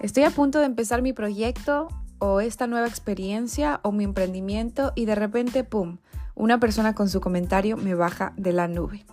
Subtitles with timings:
[0.00, 1.88] Estoy a punto de empezar mi proyecto
[2.20, 5.98] o esta nueva experiencia o mi emprendimiento y de repente, ¡pum!,
[6.36, 9.04] una persona con su comentario me baja de la nube.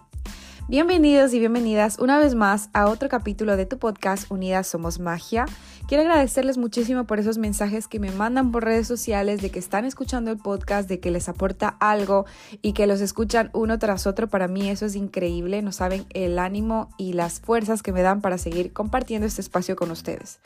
[0.68, 5.45] Bienvenidos y bienvenidas una vez más a otro capítulo de tu podcast Unidas Somos Magia.
[5.88, 9.86] Quiero agradecerles muchísimo por esos mensajes que me mandan por redes sociales de que están
[9.86, 12.27] escuchando el podcast, de que les aporta algo
[12.62, 14.27] y que los escuchan uno tras otro.
[14.27, 15.63] Para mí eso es increíble.
[15.63, 19.76] No saben el ánimo y las fuerzas que me dan para seguir compartiendo este espacio
[19.76, 20.40] con ustedes.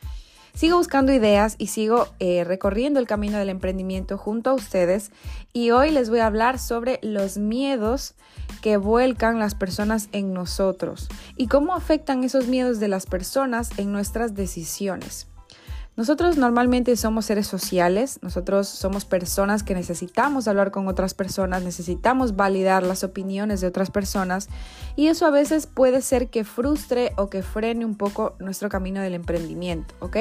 [0.59, 5.09] Sigo buscando ideas y sigo eh, recorriendo el camino del emprendimiento junto a ustedes
[5.54, 8.13] y hoy les voy a hablar sobre los miedos
[8.62, 13.94] que vuelcan las personas en nosotros y cómo afectan esos miedos de las personas en
[13.94, 15.28] nuestras decisiones.
[15.99, 22.38] Nosotros normalmente somos seres sociales, nosotros somos personas que necesitamos hablar con otras personas, necesitamos
[22.38, 24.48] validar las opiniones de otras personas
[24.95, 29.02] y eso a veces puede ser que frustre o que frene un poco nuestro camino
[29.02, 30.16] del emprendimiento, ¿ok?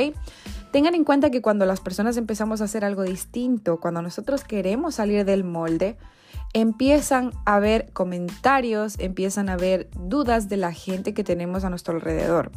[0.73, 4.97] Tengan en cuenta que cuando las personas empezamos a hacer algo distinto, cuando nosotros queremos
[4.97, 5.97] salir del molde,
[6.55, 11.95] empiezan a haber comentarios, empiezan a haber dudas de la gente que tenemos a nuestro
[11.95, 12.51] alrededor.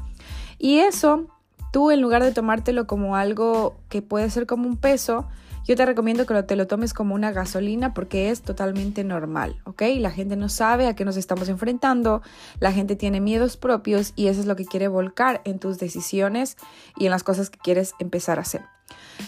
[0.58, 1.28] Y eso
[1.72, 5.28] Tú, en lugar de tomártelo como algo que puede ser como un peso,
[5.66, 9.84] yo te recomiendo que te lo tomes como una gasolina porque es totalmente normal, ¿ok?
[9.98, 12.22] La gente no sabe a qué nos estamos enfrentando,
[12.60, 16.58] la gente tiene miedos propios y eso es lo que quiere volcar en tus decisiones
[16.98, 18.62] y en las cosas que quieres empezar a hacer.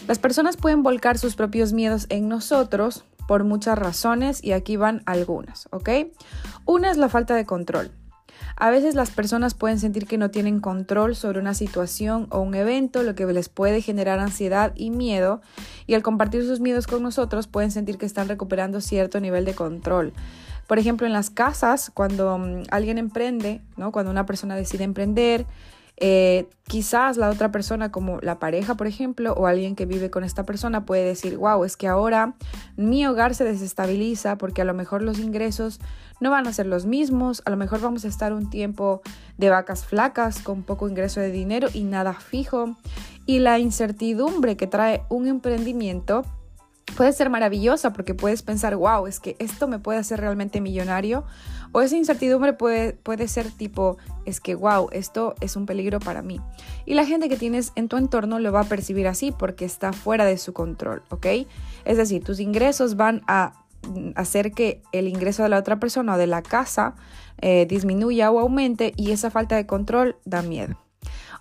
[0.08, 5.02] Las personas pueden volcar sus propios miedos en nosotros por muchas razones y aquí van
[5.06, 5.88] algunas, ¿ok?
[6.66, 7.92] Una es la falta de control.
[8.56, 12.54] A veces las personas pueden sentir que no tienen control sobre una situación o un
[12.54, 15.40] evento, lo que les puede generar ansiedad y miedo,
[15.86, 19.54] y al compartir sus miedos con nosotros pueden sentir que están recuperando cierto nivel de
[19.54, 20.12] control.
[20.66, 23.92] Por ejemplo, en las casas, cuando mm, alguien emprende, ¿no?
[23.92, 25.46] cuando una persona decide emprender,
[25.96, 30.24] eh, quizás la otra persona, como la pareja, por ejemplo, o alguien que vive con
[30.24, 32.34] esta persona, puede decir, wow, es que ahora
[32.76, 35.80] mi hogar se desestabiliza porque a lo mejor los ingresos
[36.20, 39.02] no van a ser los mismos, a lo mejor vamos a estar un tiempo
[39.36, 42.76] de vacas flacas con poco ingreso de dinero y nada fijo.
[43.26, 46.24] Y la incertidumbre que trae un emprendimiento
[46.96, 51.24] puede ser maravillosa porque puedes pensar, wow, es que esto me puede hacer realmente millonario.
[51.72, 56.22] O esa incertidumbre puede, puede ser tipo, es que, wow, esto es un peligro para
[56.22, 56.40] mí.
[56.86, 59.92] Y la gente que tienes en tu entorno lo va a percibir así porque está
[59.92, 61.26] fuera de su control, ¿ok?
[61.84, 63.64] Es decir, tus ingresos van a
[64.14, 66.94] hacer que el ingreso de la otra persona o de la casa
[67.38, 70.78] eh, disminuya o aumente y esa falta de control da miedo.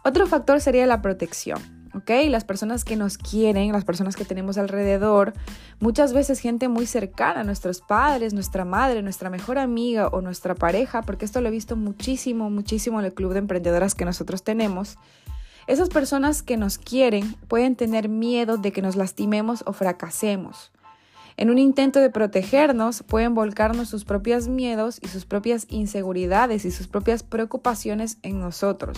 [0.04, 1.62] Otro factor sería la protección.
[2.08, 5.34] Las personas que nos quieren, las personas que tenemos alrededor,
[5.80, 11.02] muchas veces gente muy cercana, nuestros padres, nuestra madre, nuestra mejor amiga o nuestra pareja,
[11.02, 14.98] porque esto lo he visto muchísimo, muchísimo en el club de emprendedoras que nosotros tenemos.
[15.66, 20.72] Esas personas que nos quieren pueden tener miedo de que nos lastimemos o fracasemos.
[21.38, 26.72] En un intento de protegernos, pueden volcarnos sus propios miedos y sus propias inseguridades y
[26.72, 28.98] sus propias preocupaciones en nosotros,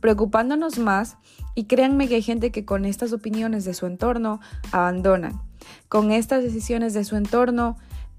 [0.00, 1.16] preocupándonos más
[1.54, 4.40] y créanme que hay gente que con estas opiniones de su entorno
[4.72, 5.40] abandonan.
[5.88, 7.76] Con estas decisiones de su entorno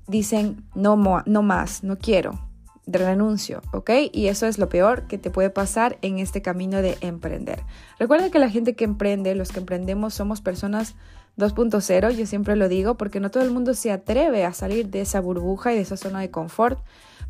[0.08, 2.40] dicen no, no más, no quiero,
[2.88, 3.90] renuncio, ¿ok?
[4.12, 7.64] Y eso es lo peor que te puede pasar en este camino de emprender.
[8.00, 10.96] Recuerda que la gente que emprende, los que emprendemos, somos personas
[11.38, 15.02] 2.0, yo siempre lo digo, porque no todo el mundo se atreve a salir de
[15.02, 16.80] esa burbuja y de esa zona de confort,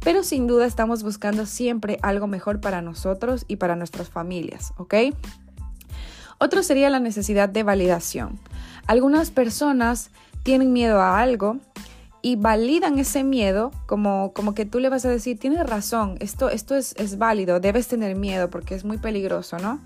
[0.04, 4.96] pero sin duda estamos buscando siempre algo mejor para nosotros y para nuestras familias, ¿ok?
[6.40, 8.40] Otro sería la necesidad de validación.
[8.88, 10.10] Algunas personas
[10.44, 11.58] tienen miedo a algo
[12.24, 16.50] y validan ese miedo como, como que tú le vas a decir, tienes razón, esto,
[16.50, 19.80] esto es, es válido, debes tener miedo porque es muy peligroso, ¿no?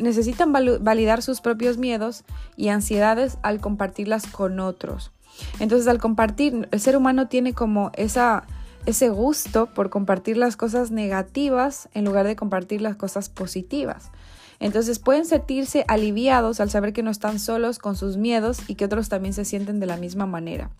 [0.00, 2.24] necesitan validar sus propios miedos
[2.56, 5.10] y ansiedades al compartirlas con otros.
[5.58, 8.44] Entonces, al compartir, el ser humano tiene como esa,
[8.86, 14.10] ese gusto por compartir las cosas negativas en lugar de compartir las cosas positivas.
[14.60, 18.84] Entonces pueden sentirse aliviados al saber que no están solos con sus miedos y que
[18.84, 20.70] otros también se sienten de la misma manera.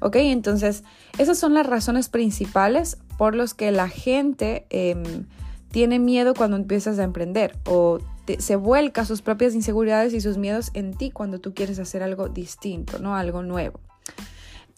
[0.00, 0.16] ¿Ok?
[0.16, 0.84] Entonces,
[1.18, 5.26] esas son las razones principales por las que la gente em,
[5.70, 7.98] tiene miedo cuando empiezas a emprender o
[8.38, 12.28] se vuelca sus propias inseguridades y sus miedos en ti cuando tú quieres hacer algo
[12.28, 13.16] distinto, ¿no?
[13.16, 13.80] Algo nuevo.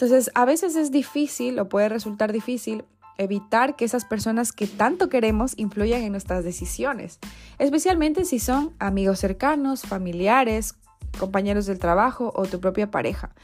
[0.00, 2.87] Entonces, a veces es difícil o puede resultar difícil
[3.19, 7.19] evitar que esas personas que tanto queremos influyan en nuestras decisiones,
[7.58, 10.76] especialmente si son amigos cercanos, familiares,
[11.19, 13.35] compañeros del trabajo o tu propia pareja.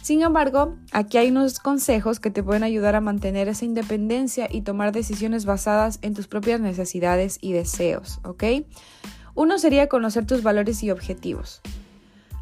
[0.00, 4.62] Sin embargo, aquí hay unos consejos que te pueden ayudar a mantener esa independencia y
[4.62, 8.42] tomar decisiones basadas en tus propias necesidades y deseos, ¿ok?
[9.34, 11.60] Uno sería conocer tus valores y objetivos.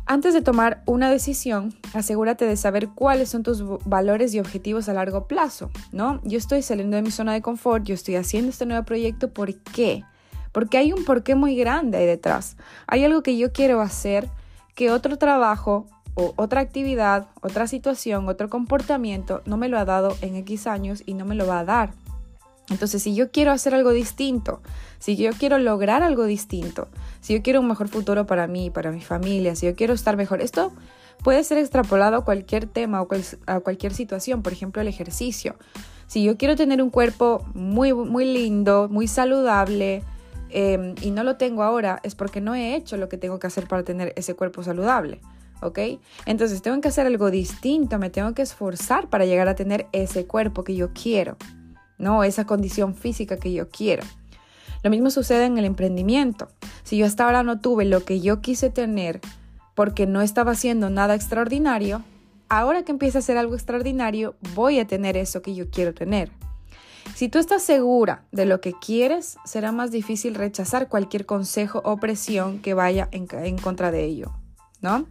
[0.07, 4.93] Antes de tomar una decisión, asegúrate de saber cuáles son tus valores y objetivos a
[4.93, 6.21] largo plazo, ¿no?
[6.25, 9.55] Yo estoy saliendo de mi zona de confort, yo estoy haciendo este nuevo proyecto, ¿por
[9.55, 10.05] qué?
[10.53, 12.59] Porque hay un porqué muy grande ahí detrás.
[12.87, 14.29] Hay algo que yo quiero hacer
[14.75, 20.17] que otro trabajo o otra actividad, otra situación, otro comportamiento no me lo ha dado
[20.21, 21.95] en X años y no me lo va a dar.
[22.71, 24.63] Entonces, si yo quiero hacer algo distinto,
[24.99, 26.89] si yo quiero lograr algo distinto,
[27.21, 30.17] si yo quiero un mejor futuro para mí, para mi familia, si yo quiero estar
[30.17, 30.73] mejor, esto
[31.23, 33.09] puede ser extrapolado a cualquier tema o
[33.47, 35.57] a cualquier situación, por ejemplo, el ejercicio.
[36.07, 40.03] Si yo quiero tener un cuerpo muy, muy lindo, muy saludable,
[40.49, 43.47] em, y no lo tengo ahora, es porque no he hecho lo que tengo que
[43.47, 45.21] hacer para tener ese cuerpo saludable.
[45.61, 45.79] ¿ok?
[46.27, 50.27] Entonces tengo que hacer algo distinto, me tengo que esforzar para llegar a tener ese
[50.27, 51.37] cuerpo que yo quiero.
[51.99, 52.25] ¿No?
[52.25, 54.03] Esa condición física que yo quiero.
[54.83, 56.49] Lo mismo sucede en el emprendimiento.
[56.83, 59.21] Si yo hasta ahora no tuve lo que yo quise tener
[59.75, 62.03] porque no estaba haciendo nada extraordinario,
[62.49, 66.31] ahora que empieza a hacer algo extraordinario, voy a tener eso que yo quiero tener.
[67.15, 71.99] Si tú estás segura de lo que quieres, será más difícil rechazar cualquier consejo o
[71.99, 74.33] presión que vaya en, en contra de ello,
[74.81, 75.07] ¿no?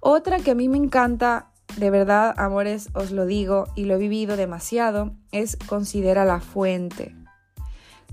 [0.00, 3.98] Otra que a mí me encanta de verdad, amores, os lo digo y lo he
[3.98, 7.14] vivido demasiado, es considera la fuente.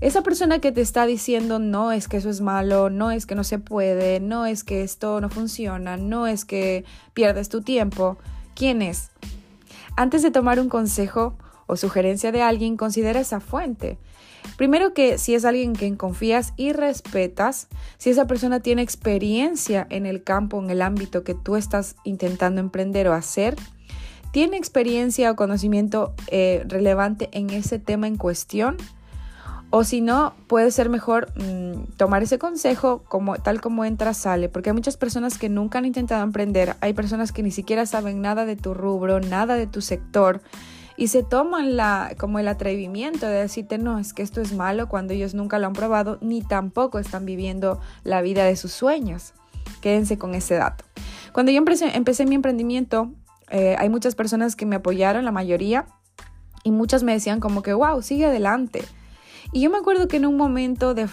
[0.00, 3.36] Esa persona que te está diciendo no es que eso es malo, no es que
[3.36, 6.84] no se puede, no es que esto no funciona, no es que
[7.14, 8.18] pierdes tu tiempo,
[8.56, 9.10] ¿quién es?
[9.96, 13.98] Antes de tomar un consejo o sugerencia de alguien, considera esa fuente.
[14.56, 17.68] Primero que si es alguien en quien confías y respetas,
[17.98, 22.60] si esa persona tiene experiencia en el campo, en el ámbito que tú estás intentando
[22.60, 23.56] emprender o hacer,
[24.32, 28.76] tiene experiencia o conocimiento eh, relevante en ese tema en cuestión,
[29.74, 34.50] o si no, puede ser mejor mm, tomar ese consejo como tal como entra, sale,
[34.50, 38.20] porque hay muchas personas que nunca han intentado emprender, hay personas que ni siquiera saben
[38.20, 40.42] nada de tu rubro, nada de tu sector,
[40.96, 44.88] y se toman la, como el atrevimiento de decirte, no, es que esto es malo
[44.88, 49.32] cuando ellos nunca lo han probado, ni tampoco están viviendo la vida de sus sueños.
[49.80, 50.84] Quédense con ese dato.
[51.32, 53.10] Cuando yo empecé, empecé mi emprendimiento,
[53.50, 55.86] eh, hay muchas personas que me apoyaron, la mayoría,
[56.64, 58.82] y muchas me decían como que, wow, sigue adelante.
[59.52, 61.08] Y yo me acuerdo que en un momento de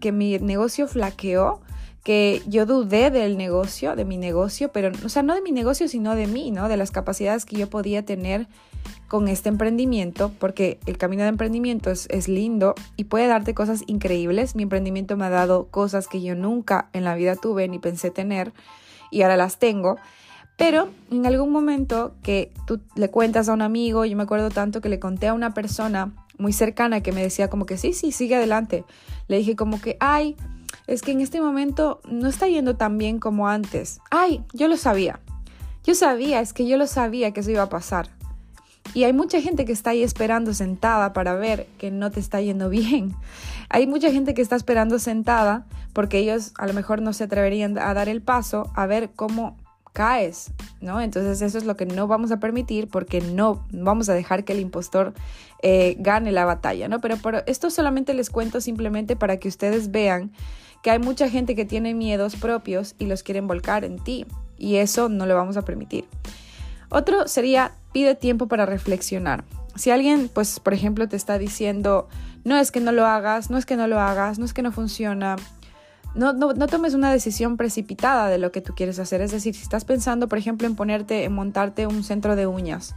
[0.00, 1.60] que mi negocio flaqueó,
[2.04, 5.88] que yo dudé del negocio, de mi negocio, pero, o sea, no de mi negocio,
[5.88, 6.68] sino de mí, ¿no?
[6.68, 8.46] De las capacidades que yo podía tener
[9.08, 14.54] con este emprendimiento, porque el camino de emprendimiento es, lindo y puede darte cosas increíbles.
[14.54, 18.10] Mi emprendimiento me ha dado cosas que yo nunca en la vida tuve ni pensé
[18.10, 18.52] tener
[19.10, 19.96] y ahora las tengo.
[20.56, 24.82] Pero en algún momento que tú le cuentas a un amigo, yo me acuerdo tanto
[24.82, 28.12] que le conté a una persona muy cercana que me decía como que sí, sí,
[28.12, 28.84] sigue adelante.
[29.26, 30.36] Le dije como que, ay,
[30.86, 34.00] es que en este momento no está yendo tan bien como antes.
[34.10, 35.20] Ay, yo lo sabía.
[35.84, 38.08] Yo sabía, es que yo lo sabía que eso iba a pasar.
[38.92, 42.40] Y hay mucha gente que está ahí esperando sentada para ver que no te está
[42.40, 43.14] yendo bien.
[43.70, 47.78] Hay mucha gente que está esperando sentada porque ellos a lo mejor no se atreverían
[47.78, 49.56] a dar el paso a ver cómo
[49.94, 51.00] caes, ¿no?
[51.00, 54.52] Entonces eso es lo que no vamos a permitir porque no vamos a dejar que
[54.52, 55.14] el impostor
[55.62, 57.00] eh, gane la batalla, ¿no?
[57.00, 60.32] Pero por esto solamente les cuento simplemente para que ustedes vean
[60.84, 64.26] que hay mucha gente que tiene miedos propios y los quieren volcar en ti
[64.58, 66.04] y eso no lo vamos a permitir.
[66.90, 69.44] Otro sería pide tiempo para reflexionar.
[69.76, 72.06] Si alguien, pues, por ejemplo, te está diciendo,
[72.44, 74.60] no es que no lo hagas, no es que no lo hagas, no es que
[74.60, 75.36] no funciona,
[76.14, 79.22] no, no, no, tomes una decisión precipitada de lo que tú quieres hacer.
[79.22, 82.94] Es decir, si estás pensando, por ejemplo, en ponerte, en montarte un centro de uñas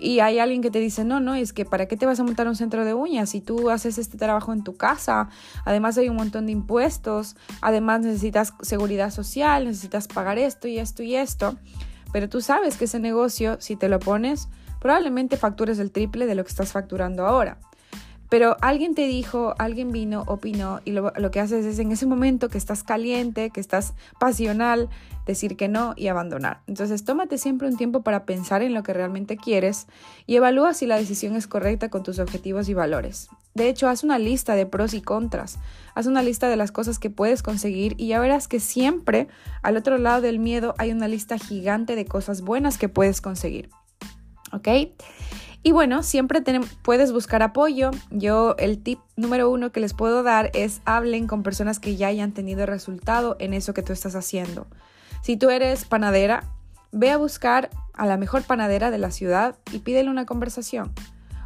[0.00, 2.24] y hay alguien que te dice, no, no, es que ¿para qué te vas a
[2.24, 5.28] montar un centro de uñas si tú haces este trabajo en tu casa?
[5.64, 11.02] Además hay un montón de impuestos, además necesitas seguridad social, necesitas pagar esto y esto
[11.02, 11.56] y esto.
[12.12, 14.48] Pero tú sabes que ese negocio, si te lo pones,
[14.80, 17.58] probablemente factures el triple de lo que estás facturando ahora.
[18.30, 22.48] Pero alguien te dijo, alguien vino, opinó y lo, que haces es en ese momento
[22.48, 24.88] que estás caliente, que estás pasional,
[25.26, 26.60] decir que no y abandonar.
[26.68, 29.88] Entonces tómate siempre un tiempo para pensar en lo que realmente quieres
[30.26, 33.28] y evalúa si la decisión es correcta con tus objetivos y valores.
[33.54, 35.58] De hecho, haz una lista de pros y contras,
[35.96, 39.26] haz una lista de las cosas que puedes conseguir y ya verás que siempre
[39.62, 43.70] al otro lado del miedo hay una lista gigante de cosas buenas que puedes conseguir.
[44.52, 44.68] ¿Ok?
[45.62, 46.42] Y bueno, siempre
[46.82, 47.90] puedes buscar apoyo.
[48.10, 52.06] Yo el tip número uno que les puedo dar es hablen con personas que ya
[52.06, 54.66] hayan tenido resultado en eso que tú estás haciendo.
[55.22, 56.44] Si tú eres panadera,
[56.92, 60.92] ve a buscar a la mejor panadera de la ciudad y pídele una conversación.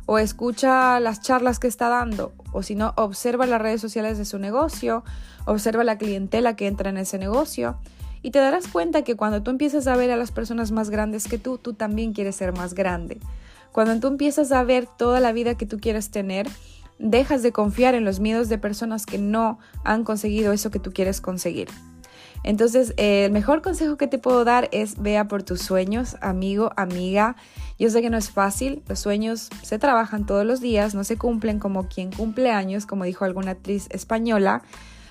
[0.06, 2.32] O escucha las charlas que está dando.
[2.52, 5.02] o si no, observa las redes sociales de su negocio,
[5.44, 7.78] observa la clientela que entra en ese negocio
[8.22, 11.26] y te darás cuenta que cuando tú empiezas a ver a las personas más grandes
[11.26, 13.18] que tú, tú también quieres ser más grande.
[13.74, 16.46] Cuando tú empiezas a ver toda la vida que tú quieres tener,
[17.00, 20.92] dejas de confiar en los miedos de personas que no han conseguido eso que tú
[20.92, 21.66] quieres conseguir.
[22.44, 27.34] Entonces, el mejor consejo que te puedo dar es vea por tus sueños, amigo, amiga.
[27.76, 31.16] Yo sé que no es fácil, los sueños se trabajan todos los días, no se
[31.16, 34.62] cumplen como quien cumple años, como dijo alguna actriz española,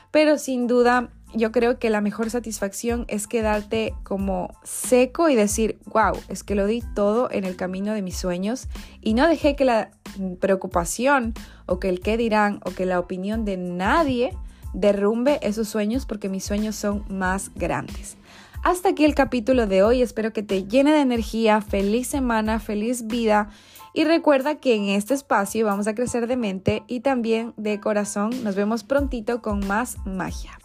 [0.10, 5.80] pero sin duda yo creo que la mejor satisfacción es quedarte como seco y decir,
[5.86, 8.68] wow, es que lo di todo en el camino de mis sueños
[9.02, 9.92] y no dejé que la
[10.40, 11.34] preocupación
[11.66, 14.38] o que el qué dirán o que la opinión de nadie
[14.74, 18.18] derrumbe esos sueños porque mis sueños son más grandes.
[18.64, 23.08] Hasta aquí el capítulo de hoy, espero que te llene de energía, feliz semana, feliz
[23.08, 23.50] vida
[23.94, 28.32] y recuerda que en este espacio vamos a crecer de mente y también de corazón.
[28.44, 30.63] Nos vemos prontito con más magia.